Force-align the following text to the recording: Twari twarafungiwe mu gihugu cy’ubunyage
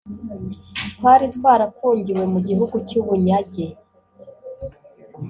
Twari 0.93 1.25
twarafungiwe 1.35 2.23
mu 2.33 2.39
gihugu 2.47 2.75
cy’ubunyage 2.87 3.65